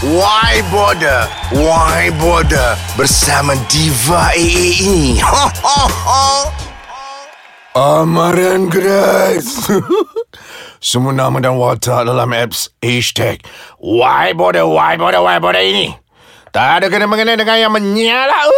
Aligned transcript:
Why 0.00 0.64
Border? 0.72 1.28
Why 1.52 2.08
Border? 2.16 2.72
Bersama 2.96 3.52
Diva 3.68 4.32
AA 4.32 4.80
ini. 4.80 5.20
Amaran 7.76 8.72
Grace. 8.72 9.60
Semua 10.80 11.12
nama 11.12 11.36
dan 11.44 11.60
watak 11.60 12.08
dalam 12.08 12.32
apps 12.32 12.72
hashtag 12.80 13.44
Why 13.76 14.32
Border, 14.32 14.64
Why 14.64 14.96
Border, 14.96 15.20
Why 15.20 15.36
Border 15.36 15.60
ini. 15.60 15.92
Tak 16.48 16.80
ada 16.80 16.86
kena-mengena 16.88 17.36
dengan 17.36 17.60
yang 17.60 17.72
menyala. 17.76 18.48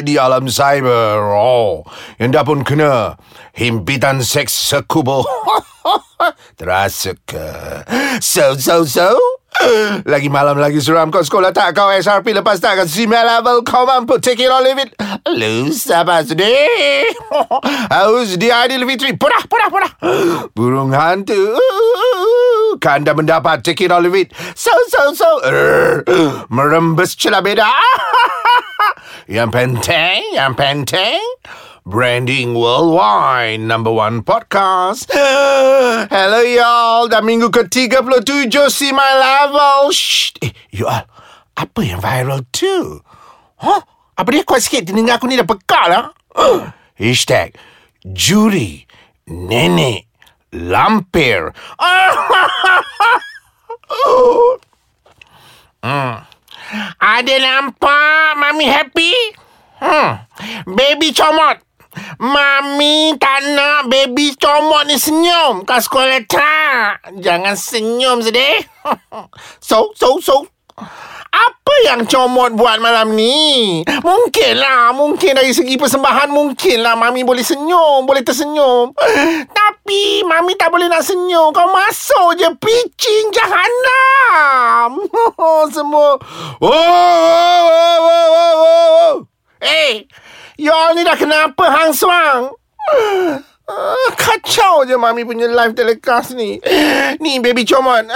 Di 0.00 0.16
alam 0.16 0.48
cyber. 0.48 1.20
Oh, 1.36 1.84
yang 2.16 2.32
dah 2.32 2.48
pun 2.48 2.64
kena 2.64 3.20
himpitan 3.52 4.24
seks 4.24 4.56
sekubo. 4.56 5.20
Terasa 6.56 7.12
ke? 7.28 7.84
So, 8.24 8.56
so, 8.56 8.88
so? 8.88 9.37
Lagi 10.06 10.30
malam 10.30 10.56
lagi 10.56 10.78
seram. 10.78 11.10
Kau 11.10 11.22
sekolah 11.22 11.50
tak 11.50 11.74
kau 11.74 11.90
SRP 11.90 12.30
lepas 12.30 12.62
tak 12.62 12.78
kau 12.78 12.86
CMA 12.86 13.26
level 13.26 13.66
kau 13.66 13.82
mampu 13.82 14.22
take 14.22 14.38
it 14.38 14.50
or 14.50 14.62
leave 14.62 14.78
it. 14.78 14.94
Lu 15.26 15.74
sabar 15.74 16.22
sedih 16.22 17.10
Haus 17.94 18.38
di 18.38 18.48
Adil 18.48 18.86
Fitri. 18.86 19.18
Purah 19.18 19.42
purah 19.50 19.68
purah. 19.68 19.92
Burung 20.54 20.94
hantu. 20.94 21.58
Kanda 22.78 23.12
mendapat 23.12 23.66
take 23.66 23.82
it 23.82 23.90
or 23.90 23.98
leave 23.98 24.14
it. 24.14 24.30
So 24.54 24.70
so 24.88 25.10
so 25.12 25.28
Merembes 26.48 27.18
celah 27.18 27.42
beda. 27.42 27.66
Yang 29.28 29.50
penting 29.52 30.20
Yang 30.38 30.52
penting 30.56 31.20
Branding 31.88 32.52
Worldwide 32.52 33.64
Number 33.64 33.88
one 33.88 34.20
podcast 34.20 35.08
Hello 36.12 36.44
y'all 36.44 37.08
Dah 37.08 37.24
minggu 37.24 37.48
ke-37 37.48 38.52
See 38.68 38.92
my 38.92 39.08
level 39.16 39.88
Shh 39.88 40.36
Eh 40.44 40.52
y'all 40.68 41.08
Apa 41.56 41.80
yang 41.80 42.04
viral 42.04 42.44
tu? 42.52 43.00
Huh? 43.64 43.80
Apa 44.20 44.28
dia 44.28 44.44
kuat 44.44 44.60
sikit 44.60 44.84
Telinga 44.84 45.16
aku 45.16 45.32
ni 45.32 45.40
dah 45.40 45.48
pekak 45.48 45.88
lah 45.88 46.12
Hashtag 47.00 47.56
Juri 48.04 48.84
Nenek 49.24 50.12
Lampir 50.52 51.56
hmm. 55.88 56.14
Ada 57.00 57.34
nampak 57.40 58.36
Mami 58.36 58.68
happy? 58.68 59.16
Hmm. 59.80 60.28
Baby 60.68 61.16
comot 61.16 61.64
Mami 62.18 63.14
tak 63.14 63.46
nak 63.54 63.86
baby 63.86 64.34
comot 64.34 64.90
ni 64.90 64.98
senyum 64.98 65.62
kat 65.62 65.86
sekolah 65.86 66.18
tak. 66.26 67.14
Jangan 67.22 67.54
senyum 67.54 68.18
sedih. 68.26 68.66
So, 69.62 69.94
so, 69.94 70.18
so. 70.18 70.50
Apa 71.28 71.74
yang 71.86 72.10
comot 72.10 72.58
buat 72.58 72.82
malam 72.82 73.14
ni? 73.14 73.86
Mungkinlah, 73.86 74.90
mungkin 74.98 75.38
dari 75.38 75.54
segi 75.54 75.78
persembahan 75.78 76.26
mungkinlah 76.26 76.98
Mami 76.98 77.22
boleh 77.22 77.46
senyum, 77.46 78.02
boleh 78.02 78.26
tersenyum. 78.26 78.90
Tapi 79.62 80.26
Mami 80.26 80.58
tak 80.58 80.74
boleh 80.74 80.90
nak 80.90 81.06
senyum. 81.06 81.54
Kau 81.54 81.70
masuk 81.70 82.34
je 82.34 82.50
pitching 82.58 83.30
jahanam. 83.30 85.06
Semua. 85.76 86.18
Oh, 86.58 86.66
oh, 86.66 87.98
oh, 88.02 88.02
oh, 88.02 88.28
oh, 88.34 88.54
oh. 88.58 89.14
Eh, 89.58 89.66
hey, 89.66 89.92
Y'all 90.58 90.90
ni 90.98 91.06
dah 91.06 91.14
kenapa 91.14 91.70
hang 91.70 91.94
suang? 91.94 92.50
Uh, 93.68 94.08
kacau 94.18 94.82
je 94.82 94.98
Mami 94.98 95.22
punya 95.22 95.46
live 95.46 95.76
telecast 95.76 96.32
ni 96.34 96.58
Ni 97.22 97.38
baby 97.38 97.62
comot 97.62 98.08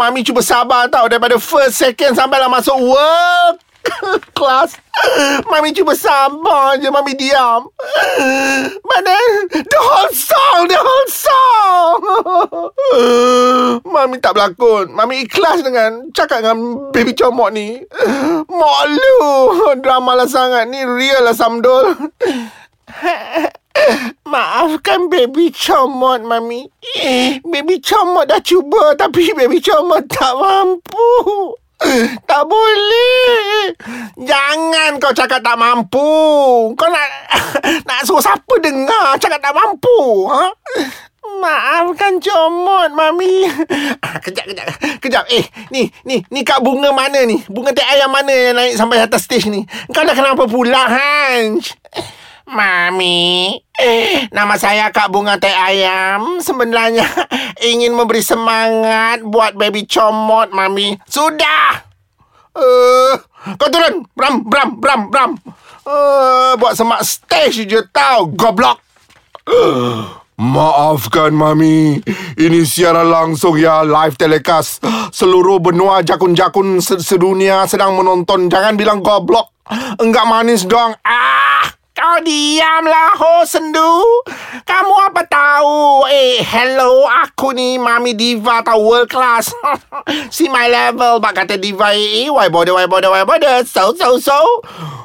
Mami 0.00 0.22
cuba 0.22 0.38
sabar 0.38 0.86
tau 0.86 1.10
Daripada 1.10 1.34
first 1.34 1.76
second 1.76 2.14
Sampai 2.14 2.38
lah 2.38 2.46
masuk 2.46 2.78
work 2.78 3.69
Kelas. 4.36 4.76
Mami 5.48 5.72
cuba 5.72 5.96
sabar 5.96 6.76
je 6.76 6.88
Mami 6.90 7.16
diam. 7.16 7.68
Then 9.00 9.48
The 9.50 9.80
whole 9.80 10.12
song 10.12 10.68
The 10.68 10.76
whole 10.76 11.08
song. 11.08 11.96
Mami 13.94 14.20
tak 14.20 14.36
berlakon. 14.36 14.92
Mami 14.92 15.24
ikhlas 15.24 15.64
dengan 15.64 16.12
Cakap 16.12 16.44
dengan 16.44 16.90
Baby 16.92 17.16
comot 17.16 17.50
ni. 17.54 17.80
Malu 18.48 19.18
Drama 19.80 20.20
lah 20.20 20.28
sangat 20.28 20.68
Ni 20.68 20.84
real 20.84 21.24
lah 21.24 21.34
Samdol. 21.36 21.96
Maafkan 24.26 25.08
baby 25.08 25.50
comot, 25.54 26.20
Mami. 26.22 26.68
Baby 27.46 27.80
comot 27.80 28.28
dah 28.28 28.42
cuba 28.42 28.94
tapi 28.98 29.32
baby 29.32 29.62
comot 29.62 30.04
tak 30.10 30.34
mampu. 30.36 31.08
Tak 32.28 32.42
boleh. 32.44 33.72
Jangan 34.20 35.00
kau 35.00 35.12
cakap 35.16 35.40
tak 35.40 35.56
mampu. 35.56 36.10
Kau 36.76 36.88
nak 36.92 37.08
nak 37.88 38.04
suruh 38.04 38.20
siapa 38.20 38.54
dengar 38.60 39.16
cakap 39.16 39.40
tak 39.40 39.56
mampu? 39.56 40.28
Ha? 40.28 40.44
Maafkan 41.40 42.20
comot, 42.20 42.90
Mami. 42.92 43.48
Ah, 44.04 44.20
kejap, 44.20 44.44
kejap. 44.44 44.66
Kejap. 45.00 45.24
Eh, 45.32 45.44
ni, 45.72 45.88
ni, 46.04 46.20
ni 46.28 46.40
kak 46.44 46.60
bunga 46.60 46.92
mana 46.92 47.24
ni? 47.24 47.40
Bunga 47.48 47.72
teh 47.72 47.84
ayam 47.84 48.12
mana 48.12 48.32
yang 48.32 48.56
naik 48.56 48.76
sampai 48.76 49.00
atas 49.00 49.24
stage 49.24 49.48
ni? 49.48 49.64
Kau 49.94 50.04
dah 50.04 50.12
kenapa 50.12 50.44
pula, 50.44 50.84
Hans? 50.84 51.72
Mami, 52.50 53.54
nama 54.34 54.58
saya 54.58 54.90
Kak 54.90 55.14
Bunga 55.14 55.38
Teh 55.38 55.54
Ayam. 55.54 56.42
Sebenarnya 56.42 57.06
ingin 57.60 57.92
memberi 57.92 58.24
semangat 58.24 59.20
buat 59.22 59.52
baby 59.54 59.84
comot, 59.84 60.50
Mami. 60.50 60.96
Sudah. 61.06 61.84
Uh, 62.56 63.14
kau 63.60 63.68
turun. 63.68 64.08
Bram, 64.16 64.42
Bram, 64.42 64.80
Bram, 64.80 65.00
Bram. 65.12 65.30
Uh, 65.84 66.56
buat 66.56 66.74
semak 66.74 67.04
stage 67.04 67.68
je 67.68 67.80
tau, 67.92 68.28
goblok. 68.32 68.80
Maafkan 70.40 71.36
Mami 71.36 72.00
Ini 72.40 72.64
siaran 72.64 73.12
langsung 73.12 73.60
ya 73.60 73.84
Live 73.84 74.16
telecast 74.16 74.80
Seluruh 75.12 75.60
benua 75.60 76.00
jakun-jakun 76.00 76.80
sedunia 76.80 77.68
Sedang 77.68 77.92
menonton 77.92 78.48
Jangan 78.48 78.72
bilang 78.72 79.04
goblok 79.04 79.52
Enggak 80.00 80.24
manis 80.24 80.64
dong 80.64 80.96
Ah 81.04 81.79
kau 82.00 82.16
diamlah, 82.24 83.12
ho 83.20 83.44
sendu. 83.44 84.00
Kamu 84.64 84.94
apa 85.04 85.20
tahu? 85.28 86.08
Eh, 86.08 86.40
hello, 86.40 87.04
aku 87.04 87.52
ni 87.52 87.76
Mami 87.76 88.16
Diva 88.16 88.64
tau 88.64 88.80
world 88.80 89.12
class. 89.12 89.52
See 90.34 90.48
my 90.48 90.64
level, 90.72 91.20
bak 91.20 91.36
kata 91.36 91.60
Diva 91.60 91.92
eh. 91.92 92.32
Why 92.32 92.48
bother, 92.48 92.72
why 92.72 92.88
bother, 92.88 93.12
why 93.12 93.28
bother? 93.28 93.68
So, 93.68 93.92
so, 93.92 94.16
so. 94.16 94.40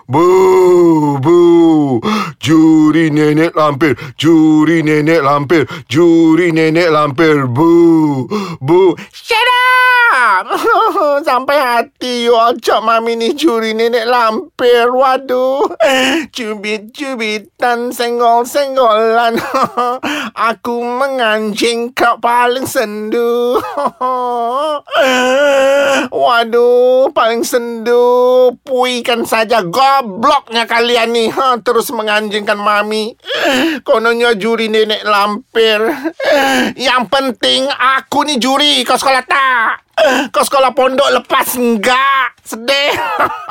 Bu, 0.07 1.19
bu. 1.19 2.00
Juri 2.39 3.09
nenek 3.09 3.57
lampir, 3.57 3.97
juri 4.16 4.85
nenek 4.85 5.19
lampir, 5.25 5.66
juri 5.89 6.53
nenek 6.53 6.94
lampir. 6.94 7.50
Bu, 7.50 8.29
bu. 8.62 8.95
Shut 9.09 9.50
up! 10.13 10.45
Sampai 11.27 11.57
hati 11.57 12.29
you 12.29 12.38
all 12.38 12.53
Mami 12.85 13.17
ni 13.17 13.33
juri 13.33 13.73
nenek 13.73 14.06
lampir. 14.06 14.94
Waduh. 14.94 15.73
Cubit 16.35 16.84
Cubit-cubitan 16.85 17.90
senggol-senggolan. 17.90 19.41
Aku 20.53 20.85
menganjing 20.85 21.90
kau 21.97 22.22
paling 22.22 22.69
sendu. 22.69 23.57
Waduh, 26.13 27.09
paling 27.09 27.41
sendu. 27.41 28.53
Puikan 28.62 29.25
saja 29.25 29.66
gobloknya 29.66 30.69
kalian 30.69 31.09
ni. 31.09 31.25
Ha, 31.34 31.57
Terus 31.66 31.90
menganjingkan 31.90 32.59
mami. 32.59 33.18
Kononnya 33.81 34.38
juri 34.38 34.69
nenek 34.69 35.01
lampir. 35.07 35.81
Yang 36.78 37.03
penting 37.09 37.66
aku 37.72 38.29
ni 38.29 38.38
juri. 38.38 38.85
Kau 38.85 39.00
sekolah 39.00 39.25
tak? 39.25 39.81
Kau 40.29 40.44
sekolah 40.45 40.75
pondok 40.75 41.09
lepas 41.09 41.57
enggak? 41.57 42.38
Sedih. 42.45 42.94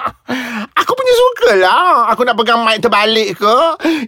aku 0.73 0.93
punya 0.97 1.15
suka 1.15 1.51
lah. 1.61 2.09
Aku 2.13 2.25
nak 2.25 2.37
pegang 2.41 2.65
mic 2.65 2.81
terbalik 2.81 3.37
ke. 3.37 3.57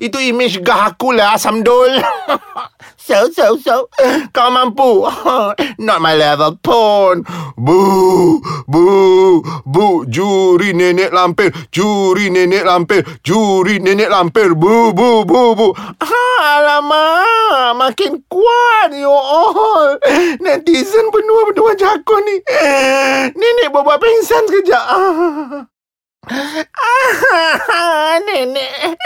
Itu 0.00 0.16
image 0.20 0.64
gah 0.64 0.92
aku 0.92 1.12
lah, 1.12 1.36
Samdol. 1.36 2.00
so, 3.06 3.28
so, 3.32 3.56
so. 3.60 3.88
Kau 4.32 4.48
mampu. 4.48 5.04
Not 5.86 6.00
my 6.00 6.16
level 6.16 6.56
pun. 6.60 7.24
Bu, 7.56 8.40
bu, 8.64 8.84
bu. 9.68 10.08
Juri 10.08 10.72
nenek 10.72 11.12
lampir. 11.12 11.52
Juri 11.68 12.32
nenek 12.32 12.64
lampir. 12.64 13.04
Juri 13.20 13.80
nenek 13.80 14.08
lampir. 14.08 14.56
Bu, 14.56 14.96
bu, 14.96 15.24
bu, 15.28 15.52
bu. 15.52 15.68
Ha, 16.00 16.26
alamak. 16.60 17.76
Makin 17.76 18.24
kuat, 18.32 18.90
you 18.96 19.12
all. 19.12 20.00
Netizen 20.40 21.12
benua-benua 21.12 21.76
jakun 21.76 22.22
ni. 22.24 22.36
Nenek 23.40 23.68
bawa 23.68 24.00
pingsan 24.00 24.48
sekejap. 24.48 25.75
Ah, 26.26 28.18
nenek. 28.18 28.98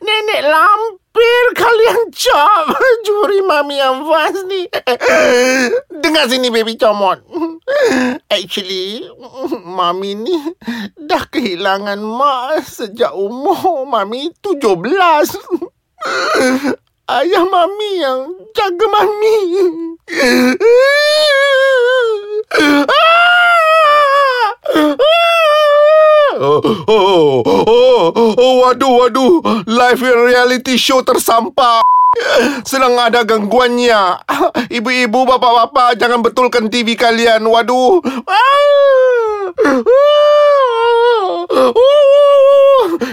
Nenek 0.00 0.42
lampir 0.48 1.44
kalian 1.52 2.08
cop. 2.08 2.72
Juri 3.06 3.44
mami 3.44 3.76
yang 3.76 4.00
fast 4.08 4.48
ni. 4.48 4.64
Dengar 5.92 6.24
sini 6.32 6.48
baby 6.48 6.80
comot. 6.80 7.20
Actually, 8.32 9.04
Mami 9.64 10.16
ni 10.16 10.36
dah 10.96 11.28
kehilangan 11.28 12.00
mak 12.00 12.64
sejak 12.64 13.12
umur 13.12 13.84
Mami 13.84 14.32
17. 14.40 14.80
Ayah 17.04 17.44
Mami 17.44 17.90
yang 18.00 18.20
jaga 18.56 18.86
Mami. 18.88 19.36
Oh, 26.88 27.42
oh, 27.44 28.34
oh, 28.34 28.54
waduh, 28.66 28.92
waduh. 29.06 29.32
Live 29.66 30.02
reality 30.02 30.76
show 30.76 31.00
tersampah. 31.02 31.82
Senang 32.62 32.94
ada 32.94 33.26
gangguannya. 33.26 34.22
Ibu-ibu, 34.70 35.26
bapa-bapa, 35.26 35.98
jangan 35.98 36.22
betulkan 36.22 36.70
TV 36.70 36.94
kalian. 36.94 37.42
Waduh. 37.42 37.98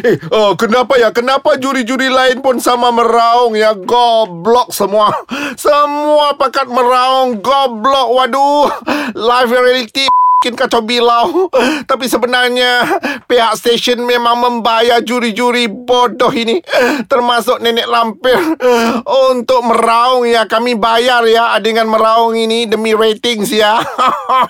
Eh, 0.01 0.17
oh, 0.33 0.53
kenapa 0.57 0.97
ya? 0.97 1.13
Kenapa 1.13 1.57
juri-juri 1.57 2.09
lain 2.09 2.41
pun 2.41 2.57
sama 2.61 2.89
meraung 2.93 3.53
ya? 3.57 3.73
Goblok 3.73 4.73
semua. 4.73 5.13
Semua 5.57 6.37
pakat 6.37 6.69
meraung. 6.69 7.41
Goblok. 7.41 8.07
Waduh. 8.17 8.69
Live 9.17 9.49
reality 9.49 10.05
mungkin 10.41 10.57
kacau 10.57 10.81
bilau. 10.81 11.53
Tapi 11.93 12.09
sebenarnya 12.09 12.97
pihak 13.29 13.61
stesen 13.61 14.01
memang 14.01 14.41
membayar 14.41 14.97
juri-juri 14.97 15.69
bodoh 15.69 16.33
ini. 16.33 16.65
Termasuk 17.05 17.61
nenek 17.61 17.85
lampir. 17.85 18.41
Untuk 19.29 19.61
meraung 19.61 20.25
ya. 20.25 20.49
Kami 20.49 20.73
bayar 20.73 21.29
ya 21.29 21.53
dengan 21.61 21.93
meraung 21.93 22.33
ini 22.33 22.65
demi 22.65 22.97
ratings 22.97 23.53
ya. 23.53 23.85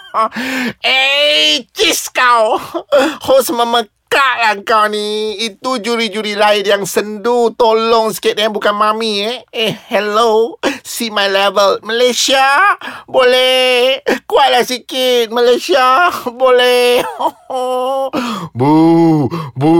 eh, 0.79 1.67
cis 1.75 2.07
kau. 2.07 2.55
Host 3.27 3.51
memegang 3.51 3.91
Kak 4.11 4.35
lah 4.43 4.55
kau 4.67 4.91
ni. 4.91 5.39
Itu 5.39 5.79
juri-juri 5.79 6.35
lain 6.35 6.67
yang 6.67 6.83
sendu 6.83 7.55
Tolong 7.55 8.11
sikit 8.11 8.35
eh 8.35 8.51
Bukan 8.51 8.75
mami 8.75 9.23
eh. 9.23 9.39
Eh 9.55 9.71
hello. 9.87 10.59
See 10.83 11.07
my 11.07 11.31
level. 11.31 11.79
Malaysia? 11.87 12.43
Boleh. 13.07 14.03
Kuatlah 14.27 14.67
sikit 14.67 15.31
Malaysia. 15.31 16.11
Boleh. 16.27 16.99
Bu 18.59 18.75
Bu 19.55 19.75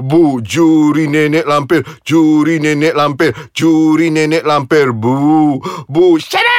Bu. 0.00 0.40
Juri 0.40 1.04
nenek 1.12 1.44
lampir. 1.44 1.84
Juri 2.08 2.64
nenek 2.64 2.96
lampir. 2.96 3.36
Juri 3.52 4.08
nenek 4.08 4.48
lampir. 4.48 4.96
Bu 4.96 5.60
Bu. 5.92 6.16
Shut 6.16 6.40
up 6.40 6.57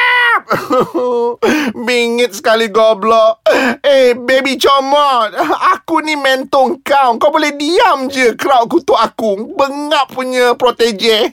Bingit 1.86 2.34
sekali 2.34 2.66
goblok. 2.70 3.42
Eh 3.86 4.18
baby 4.18 4.58
comot. 4.58 5.30
Aku 5.78 6.02
ni 6.02 6.18
mentong 6.18 6.82
kau. 6.82 7.14
Kau 7.16 7.30
boleh 7.30 7.54
diam 7.54 8.10
je 8.10 8.34
Crowd 8.34 8.66
kutuk 8.66 8.98
aku. 8.98 9.54
Bengap 9.54 10.10
punya 10.10 10.58
protege. 10.58 11.30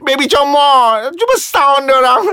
Baby 0.00 0.26
comot. 0.32 1.12
Cuba 1.12 1.36
sound 1.36 1.92
orang. 1.92 2.24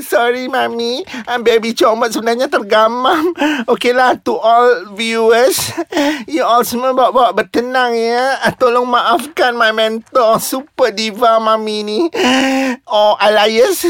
Sorry 0.00 0.48
mami. 0.48 1.04
Baby 1.44 1.76
comot 1.76 2.12
sebenarnya 2.16 2.48
tergamam. 2.48 3.36
Okay 3.68 3.92
lah 3.92 4.16
To 4.24 4.40
all 4.40 4.96
viewers. 4.96 5.60
You 6.24 6.48
all 6.48 6.64
semua 6.64 6.96
bawa-bawa 6.96 7.36
bertenang 7.36 7.92
ya. 7.92 8.40
Tolong 8.56 8.88
maafkan 8.88 9.52
my 9.52 9.72
mentor 9.76 10.40
Super 10.40 10.92
diva 10.92 11.36
mami 11.36 11.84
ni. 11.84 12.00
Oh 12.88 13.12
alias 13.20 13.84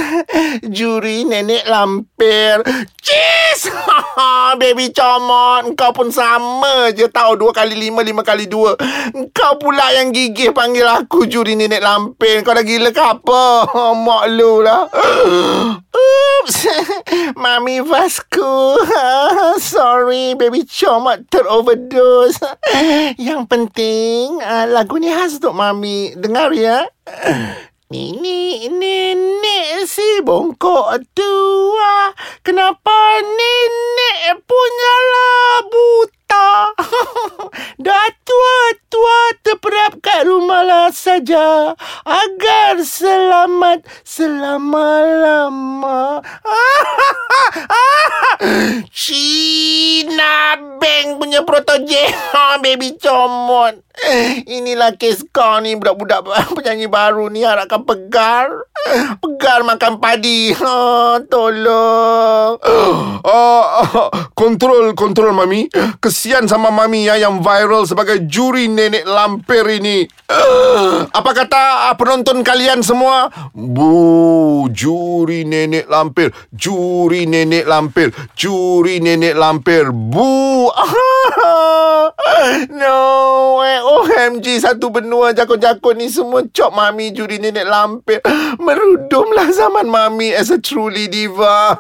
Juri 0.96 1.28
nenek 1.28 1.69
lampir 1.69 2.64
Cheese 3.04 3.69
Baby 4.60 4.96
comot 4.96 5.76
Kau 5.76 5.93
pun 5.93 6.08
sama 6.08 6.88
je 6.96 7.04
Tahu 7.04 7.37
dua 7.37 7.52
kali 7.52 7.76
lima, 7.76 8.00
lima 8.00 8.25
kali 8.25 8.48
dua. 8.48 8.72
Kau 9.37 9.60
pula 9.60 9.93
yang 9.93 10.08
gigih 10.08 10.56
panggil 10.56 10.88
aku 10.88 11.28
juri 11.28 11.52
nenek 11.52 11.84
lampin. 11.84 12.40
Kau 12.40 12.56
dah 12.56 12.64
gila 12.64 12.96
ke 12.96 13.02
apa? 13.04 13.69
Mak 14.08 14.25
lu 14.32 14.64
lah. 14.64 14.88
Oops. 16.00 16.56
Mami 17.44 17.84
Vasco. 17.84 18.81
Sorry, 19.60 20.32
baby 20.32 20.64
comat 20.64 21.28
teroverdose. 21.28 22.40
Yang 23.20 23.43
penting, 23.52 24.40
ah, 24.40 24.64
lagu 24.64 24.96
ni 24.96 25.12
khas 25.12 25.37
untuk 25.37 25.52
Mami. 25.52 26.16
Dengar 26.16 26.56
ya. 26.56 26.88
Nini, 27.86 28.66
nenek 28.66 29.86
si 29.86 30.18
bongkok 30.26 31.06
tua. 31.14 32.10
Kenapa 32.42 33.22
nenek 33.22 34.42
punya 34.42 34.94
labu 35.14 36.10
tak. 36.26 36.74
Dah 37.86 38.10
tua-tua 38.26 39.38
lah 39.46 39.54
saja. 41.16 41.72
Agar 42.04 42.84
selamat 42.84 43.88
selama-lama. 44.04 46.20
Cina 48.92 50.60
Bang 50.76 51.16
punya 51.16 51.40
protoje. 51.40 52.12
Ha, 52.12 52.60
baby 52.64 53.00
comot. 53.00 53.80
Inilah 54.44 54.92
kes 55.00 55.24
kau 55.32 55.56
ni 55.64 55.72
budak-budak 55.72 56.20
penyanyi 56.56 56.84
baru 56.84 57.32
ni 57.32 57.48
harapkan 57.48 57.80
pegar. 57.80 58.69
Pegar 59.19 59.64
makan 59.64 59.98
padi. 59.98 60.52
Ha, 60.52 61.16
tolong. 61.26 62.60
Uh, 62.60 63.64
kontrol, 64.40 64.92
kontrol 64.92 65.32
Mami. 65.32 65.72
Kesian 65.98 66.44
sama 66.44 66.69
Mami 66.69 67.08
ya 67.08 67.16
yang 67.16 67.40
viral 67.40 67.88
sebagai 67.88 68.28
juri 68.28 68.69
nenek 68.69 69.08
lampir 69.08 69.64
ini. 69.80 70.04
Uh, 70.28 71.06
apa 71.12 71.31
kata 71.37 71.91
uh, 71.91 71.94
penonton 71.94 72.43
kalian 72.43 72.82
semua? 72.82 73.31
Bu, 73.53 74.67
juri 74.73 75.47
nenek 75.47 75.87
lampir. 75.87 76.32
Juri 76.55 77.29
nenek 77.29 77.67
lampir. 77.67 78.11
Juri 78.35 78.99
nenek 79.03 79.35
lampir. 79.37 79.93
Bu. 79.93 80.67
no. 82.81 82.99
OMG 83.87 84.62
satu 84.62 84.91
benua 84.91 85.35
jakun-jakun 85.35 85.99
ni 85.99 86.08
semua 86.11 86.43
cop 86.50 86.75
mami 86.75 87.14
juri 87.14 87.38
nenek 87.38 87.67
lampir. 87.67 88.19
Merudumlah 88.58 89.49
zaman 89.55 89.87
mami 89.87 90.35
as 90.35 90.50
a 90.50 90.58
truly 90.58 91.06
diva. 91.06 91.79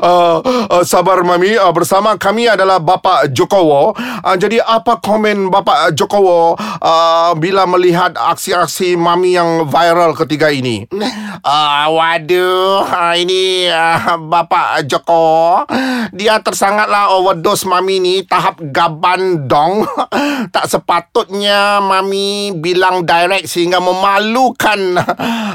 uh, 0.00 0.38
uh, 0.74 0.84
sabar 0.84 1.24
mami 1.24 1.56
uh, 1.56 1.72
bersama 1.72 2.16
kami 2.20 2.48
adalah 2.48 2.80
Bapak 2.80 3.32
Jokowo. 3.32 3.96
Uh, 3.96 4.36
jadi 4.36 4.60
apa 4.64 5.00
komen 5.00 5.48
Bapak 5.48 5.96
Jokowo 5.96 6.56
uh, 6.58 7.32
bila 7.46 7.62
melihat 7.62 8.10
aksi-aksi 8.18 8.98
mami 8.98 9.38
yang 9.38 9.70
viral 9.70 10.18
ketiga 10.18 10.50
ini? 10.50 10.82
Uh, 10.90 11.86
waduh, 11.94 12.82
uh, 12.82 13.14
ini 13.14 13.70
uh, 13.70 14.18
Bapak 14.18 14.82
Jokowo. 14.90 15.62
Dia 16.10 16.42
tersangatlah 16.42 17.14
overdose 17.14 17.62
mami 17.70 18.02
ni 18.02 18.26
tahap 18.26 18.58
gaban 18.74 19.46
dong. 19.46 19.86
tak 20.54 20.66
sepatutnya 20.66 21.78
Mami 21.78 22.54
bilang 22.58 23.06
direct 23.06 23.50
sehingga 23.50 23.78
memalukan 23.78 24.98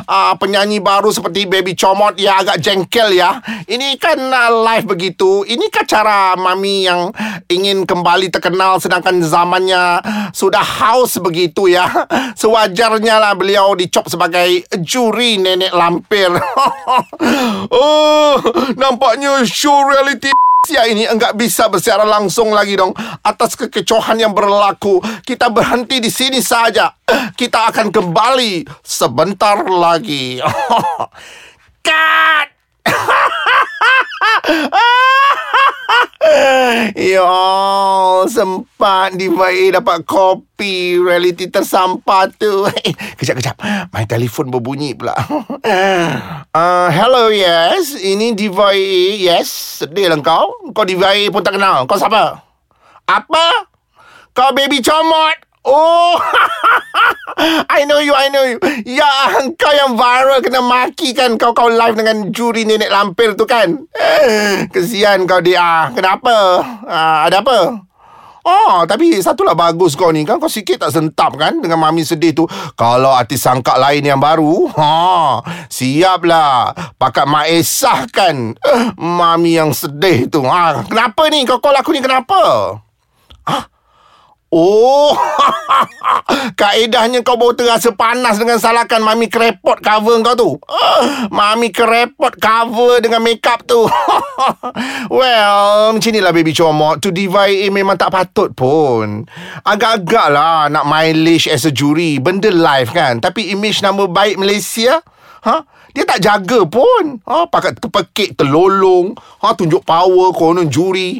uh, 0.08 0.34
penyanyi 0.42 0.80
baru 0.80 1.12
seperti 1.12 1.48
Baby 1.48 1.76
Comot 1.76 2.16
ya 2.16 2.40
agak 2.40 2.64
jengkel 2.64 3.20
ya. 3.20 3.44
Ini 3.68 4.00
kan 4.00 4.20
uh, 4.20 4.52
live 4.72 4.88
begitu. 4.88 5.44
Ini 5.44 5.68
kan 5.68 5.84
cara 5.84 6.40
Mami 6.40 6.88
yang 6.88 7.12
ingin 7.52 7.84
kembali 7.84 8.32
terkenal 8.32 8.80
sedangkan 8.80 9.20
zamannya 9.24 10.00
sudah 10.32 10.64
haus 10.64 11.20
begitu 11.20 11.68
ya. 11.68 11.81
Sewajarnya 12.42 13.16
lah 13.22 13.34
beliau 13.38 13.74
dicop 13.78 14.10
sebagai 14.10 14.66
juri 14.82 15.38
nenek 15.40 15.74
lampir. 15.74 16.30
oh, 17.72 18.36
nampaknya 18.76 19.46
show 19.48 19.86
reality 19.88 20.32
Sia 20.62 20.86
ini 20.94 21.10
enggak 21.10 21.34
bisa 21.34 21.74
bersiaran 21.74 22.06
langsung 22.06 22.54
lagi 22.54 22.78
dong 22.78 22.94
atas 23.26 23.58
kekecohan 23.58 24.22
yang 24.22 24.30
berlaku. 24.30 25.02
Kita 25.26 25.50
berhenti 25.50 25.98
di 25.98 26.14
sini 26.14 26.38
saja. 26.38 26.94
Kita 27.34 27.74
akan 27.74 27.90
kembali 27.90 28.70
sebentar 28.86 29.66
lagi. 29.66 30.38
Cut! 31.88 32.48
Ya, 36.96 37.28
sempat 38.30 39.18
Diva 39.18 39.50
A 39.52 39.66
dapat 39.82 40.06
kopi 40.08 40.96
reality 40.96 41.50
tersampah 41.50 42.30
tu. 42.38 42.70
Kejap, 43.20 43.36
kejap. 43.42 43.58
My 43.92 44.06
telefon 44.08 44.54
berbunyi 44.54 44.96
pula. 44.96 45.18
Uh, 46.52 46.92
hello, 46.92 47.32
yes. 47.32 47.96
Ini 47.96 48.36
Diva 48.36 48.76
A. 48.76 48.92
Yes, 49.16 49.80
sedih 49.80 50.12
lah 50.12 50.20
kau. 50.20 50.52
Kau 50.76 50.84
Diva 50.84 51.16
A 51.16 51.24
pun 51.32 51.40
tak 51.40 51.56
kenal. 51.56 51.88
Kau 51.88 51.96
siapa? 51.96 52.44
Apa? 53.08 53.72
Kau 54.36 54.52
baby 54.52 54.84
comot. 54.84 55.40
Oh, 55.64 56.20
I 57.76 57.86
know 57.88 58.00
you, 58.00 58.14
I 58.14 58.28
know 58.30 58.44
you. 58.46 58.58
Ya, 58.86 59.40
kau 59.58 59.74
yang 59.74 59.98
viral 59.98 60.44
kena 60.44 60.62
maki 60.62 61.14
kan 61.18 61.36
kau 61.40 61.56
kau 61.56 61.70
live 61.72 61.98
dengan 61.98 62.30
juri 62.30 62.68
nenek 62.68 62.92
lampir 62.92 63.34
tu 63.34 63.48
kan. 63.48 63.82
Kesian 64.74 65.26
kau 65.26 65.42
dia. 65.42 65.90
Kenapa? 65.96 66.62
Uh, 66.86 67.18
ada 67.28 67.42
apa? 67.42 67.60
Oh, 68.42 68.90
tapi 68.90 69.22
satulah 69.22 69.54
bagus 69.54 69.94
kau 69.94 70.10
ni 70.10 70.26
kan 70.26 70.42
kau 70.42 70.50
sikit 70.50 70.82
tak 70.82 70.98
sentap 70.98 71.38
kan 71.38 71.62
dengan 71.62 71.78
mami 71.78 72.02
sedih 72.02 72.34
tu. 72.34 72.50
Kalau 72.74 73.14
artis 73.14 73.46
sangka 73.46 73.78
lain 73.78 74.02
yang 74.02 74.18
baru, 74.18 74.66
ha, 74.74 75.38
siaplah. 75.70 76.74
Pakat 76.98 77.30
Mak 77.30 77.46
Esah 77.54 78.10
kan. 78.10 78.58
Mami 78.98 79.62
yang 79.62 79.70
sedih 79.78 80.26
tu. 80.26 80.42
Ha, 80.42 80.90
kenapa 80.90 81.30
ni 81.30 81.46
kau 81.46 81.62
call 81.62 81.78
aku 81.78 81.94
ni 81.94 82.02
kenapa? 82.02 82.42
Ah, 83.46 83.70
Oh, 84.52 85.16
kaedahnya 86.60 87.24
kau 87.24 87.40
baru 87.40 87.56
terasa 87.56 87.96
panas 87.96 88.36
dengan 88.36 88.60
salahkan 88.60 89.00
Mami 89.00 89.32
kerepot 89.32 89.80
cover 89.80 90.20
kau 90.28 90.36
tu. 90.36 90.52
Mami 91.32 91.72
kerepot 91.72 92.36
cover 92.36 93.00
dengan 93.00 93.24
makeup 93.24 93.64
tu. 93.64 93.88
well, 95.08 95.96
macam 95.96 96.12
inilah 96.12 96.36
baby 96.36 96.52
comot. 96.52 97.00
To 97.00 97.16
divide 97.16 97.64
eh, 97.64 97.72
memang 97.72 97.96
tak 97.96 98.12
patut 98.12 98.52
pun. 98.52 99.24
Agak-agak 99.64 100.28
lah 100.28 100.68
nak 100.68 100.84
mileage 100.84 101.48
as 101.48 101.64
a 101.64 101.72
jury. 101.72 102.20
Benda 102.20 102.52
live 102.52 102.92
kan. 102.92 103.24
Tapi 103.24 103.56
image 103.56 103.80
nama 103.80 104.04
baik 104.04 104.36
Malaysia... 104.36 105.00
Ha? 105.42 105.66
Dia 105.92 106.04
tak 106.08 106.24
jaga 106.24 106.64
pun. 106.68 107.20
Ha, 107.28 107.48
pakai 107.52 107.76
terpekik, 107.76 108.40
terlolong. 108.40 109.16
Ha, 109.44 109.54
tunjuk 109.56 109.84
power 109.84 110.32
konon 110.32 110.72
juri. 110.72 111.20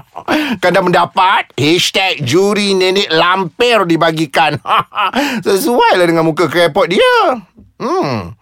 Kadang 0.62 0.90
mendapat 0.90 1.50
hashtag 1.58 2.22
juri 2.22 2.74
nenek 2.78 3.10
lampir 3.10 3.82
dibagikan. 3.86 4.58
Sesuai 5.46 5.98
lah 5.98 6.06
dengan 6.06 6.26
muka 6.26 6.46
krepot 6.46 6.86
dia. 6.86 7.42
Hmm. 7.82 8.38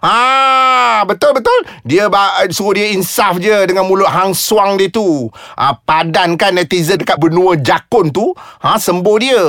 Ah, 0.00 1.04
betul 1.04 1.36
betul. 1.36 1.60
Dia 1.84 2.08
suruh 2.48 2.72
dia 2.72 2.92
insaf 2.96 3.36
je 3.36 3.68
dengan 3.68 3.84
mulut 3.84 4.08
hang 4.08 4.32
suang 4.32 4.80
dia 4.80 4.88
tu. 4.88 5.28
Ah, 5.56 5.76
padankan 5.76 6.56
netizen 6.56 7.00
dekat 7.00 7.20
benua 7.20 7.56
jakun 7.60 8.08
tu. 8.08 8.32
Ha, 8.64 8.80
sembuh 8.80 9.16
dia. 9.20 9.42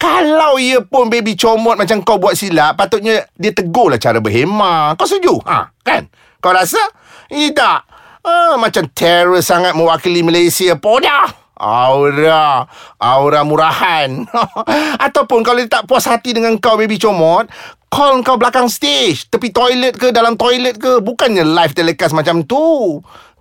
Kalau 0.00 0.56
ia 0.56 0.80
pun 0.80 1.12
baby 1.12 1.36
comot 1.36 1.76
macam 1.76 2.00
kau 2.00 2.16
buat 2.16 2.32
silap, 2.32 2.80
patutnya 2.80 3.28
dia 3.36 3.52
tegur 3.52 3.92
lah 3.92 4.00
cara 4.00 4.16
berhemah. 4.16 4.96
Kau 4.96 5.04
setuju? 5.04 5.36
Ha, 5.44 5.68
kan? 5.84 6.08
Kau 6.40 6.56
rasa? 6.56 6.80
Ini 7.28 7.52
tak. 7.52 7.84
Ha, 8.24 8.56
macam 8.56 8.88
terror 8.96 9.44
sangat 9.44 9.76
mewakili 9.76 10.24
Malaysia. 10.24 10.72
Podah! 10.80 11.52
Aura 11.60 12.64
Aura 12.96 13.44
murahan 13.44 14.24
Ataupun 15.04 15.44
kalau 15.44 15.60
dia 15.60 15.68
tak 15.68 15.84
puas 15.84 16.08
hati 16.08 16.32
dengan 16.32 16.56
kau 16.56 16.80
baby 16.80 16.96
comot 16.96 17.52
Call 17.92 18.24
kau 18.24 18.40
belakang 18.40 18.72
stage 18.72 19.28
Tepi 19.28 19.52
toilet 19.52 19.92
ke 19.92 20.08
dalam 20.08 20.40
toilet 20.40 20.80
ke 20.80 21.04
Bukannya 21.04 21.44
live 21.44 21.76
telecast 21.76 22.16
macam 22.16 22.48
tu 22.48 22.96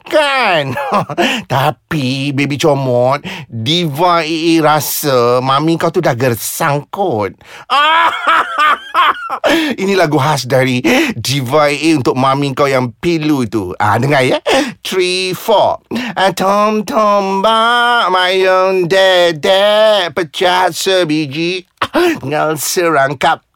Kan? 0.07 0.77
Tapi 1.51 2.31
baby 2.31 2.55
comot, 2.55 3.19
Diva 3.49 4.23
EE 4.23 4.63
rasa 4.63 5.43
mami 5.43 5.75
kau 5.75 5.91
tu 5.91 5.99
dah 5.99 6.15
gersang 6.15 6.87
kot. 6.87 7.35
Ini 9.81 9.93
lagu 9.99 10.15
khas 10.15 10.47
dari 10.47 10.79
Diva 11.17 11.67
EE 11.67 11.99
untuk 11.99 12.15
mami 12.15 12.55
kau 12.55 12.69
yang 12.69 12.95
pilu 13.01 13.43
tu. 13.49 13.75
Ah, 13.75 13.99
dengar 13.99 14.23
ya. 14.23 14.39
Three, 14.85 15.35
four. 15.35 15.83
Ah, 16.15 16.31
tom 16.31 16.87
tom 16.87 17.43
ba, 17.43 18.07
mayong 18.07 18.87
dede, 18.87 20.07
pecah 20.15 20.71
sebiji. 20.71 21.67
Ngal 22.27 22.55
serangkap 22.55 23.48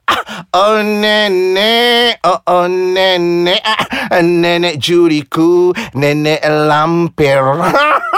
Oh 0.54 0.82
nenek, 0.84 2.20
oh, 2.24 2.42
oh 2.46 2.68
nenek, 2.68 3.62
ah, 3.66 4.22
nenek 4.22 4.78
juriku, 4.78 5.74
nenek 5.96 6.44
lampir. 6.46 7.42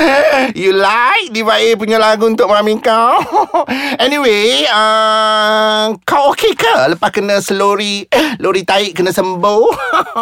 You 0.60 0.72
like 0.74 1.30
Diva 1.32 1.60
A 1.60 1.68
punya 1.76 2.00
lagu 2.00 2.26
untuk 2.26 2.48
mami 2.48 2.80
kau? 2.80 3.20
anyway, 4.04 4.64
uh, 4.68 5.92
kau 6.08 6.32
okey 6.32 6.56
ke 6.56 6.96
lepas 6.96 7.10
kena 7.12 7.38
selori, 7.44 8.06
lori 8.40 8.64
taik 8.64 8.96
kena 8.96 9.12
sembuh? 9.12 9.66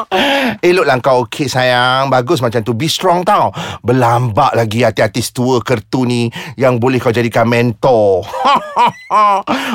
Eloklah 0.68 0.98
kau 0.98 1.26
okey 1.26 1.46
sayang. 1.46 2.10
Bagus 2.10 2.42
macam 2.42 2.60
tu. 2.62 2.74
Be 2.74 2.90
strong 2.90 3.22
tau. 3.22 3.54
Berlambak 3.82 4.54
lagi 4.54 4.82
hati-hati 4.82 5.22
tua 5.30 5.62
kertu 5.62 6.04
ni 6.08 6.30
yang 6.58 6.82
boleh 6.82 6.98
kau 6.98 7.14
jadikan 7.14 7.46
mentor. 7.46 8.26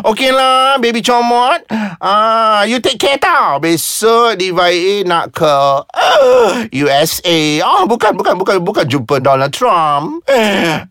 okey 0.10 0.32
lah, 0.32 0.80
baby 0.80 1.00
comot. 1.00 1.64
Uh, 2.04 2.68
you 2.68 2.84
take 2.84 3.00
care 3.00 3.20
tau. 3.20 3.60
Besok 3.64 4.36
Diva 4.36 4.68
A 4.68 4.96
nak 5.08 5.32
ke 5.32 5.56
uh, 5.84 6.52
USA. 6.72 7.64
Oh, 7.64 7.88
bukan, 7.88 8.16
bukan, 8.16 8.36
bukan, 8.36 8.56
bukan 8.60 8.86
jumpa 8.88 9.24
Donald 9.24 9.54
Trump. 9.56 9.93
Mom. 9.94 10.26
Uh, 10.26 10.82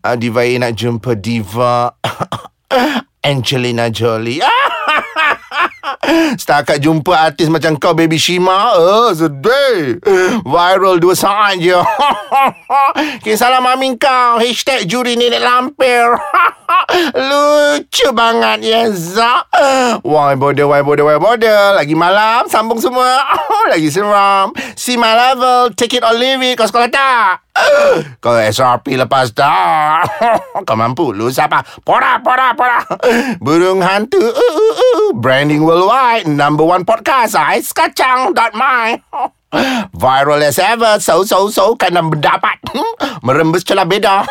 nak 0.63 0.79
jumpa 0.79 1.11
Diva 1.19 1.91
Angelina 3.27 3.91
Jolie. 3.91 4.39
Setakat 6.41 6.79
jumpa 6.79 7.31
artis 7.31 7.51
macam 7.51 7.75
kau 7.75 7.91
Baby 7.91 8.15
Shima 8.15 8.75
Oh 8.75 9.11
sedih. 9.11 9.99
Viral 10.43 10.99
dua 10.99 11.15
saat 11.15 11.59
je. 11.59 11.75
Kisah 13.23 13.59
mami 13.59 13.95
kau. 13.99 14.39
Hashtag 14.39 14.87
juri 14.87 15.19
nenek 15.19 15.43
lampir. 15.43 16.15
Lucu 17.13 18.07
banget 18.11 18.65
ya 18.65 18.89
Zak 18.91 19.45
Why 20.01 20.33
border 20.35 20.65
Why 20.67 20.81
border 20.81 21.05
Why 21.05 21.21
border 21.21 21.77
Lagi 21.77 21.93
malam 21.93 22.49
Sambung 22.49 22.81
semua. 22.81 23.23
Lagi 23.69 23.87
seram. 23.87 24.51
See 24.75 24.99
my 24.99 25.13
level. 25.13 25.71
Take 25.75 25.99
it 25.99 26.03
or 26.03 26.15
leave 26.15 26.41
it. 26.43 26.57
Kau 26.59 26.67
sekolah 26.67 26.89
tak? 26.89 27.45
Kau 28.23 28.33
SRP 28.33 28.97
lepas 28.97 29.29
dah 29.37 30.01
Kau 30.65 30.73
mampu 30.73 31.13
Lu 31.13 31.29
siapa? 31.29 31.61
Pora 31.85 32.17
pora 32.19 32.57
pora. 32.57 32.81
Burung 33.37 33.79
hantu. 33.83 34.19
Branding 35.13 35.61
worldwide 35.73 36.29
Number 36.29 36.61
one 36.61 36.85
podcast 36.85 37.33
Ais 37.33 37.73
kacang 37.73 38.37
Dot 38.37 38.53
my. 38.53 39.01
Viral 39.97 40.41
as 40.45 40.61
ever 40.61 41.01
So 41.01 41.25
so 41.25 41.49
so 41.49 41.73
Kena 41.73 42.05
mendapat. 42.05 42.61
Merembes 43.25 43.65
celah 43.65 43.89
beda. 43.89 44.21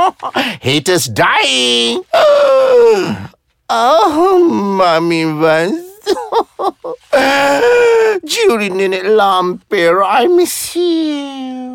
Haters 0.64 1.10
dying. 1.10 2.06
Oh 3.64 4.44
Mami 4.44 5.24
Vaz 5.40 5.72
Juri 8.20 8.68
nenek 8.68 9.08
lampir 9.08 10.04
I 10.04 10.28
miss 10.28 10.76
you 10.76 11.74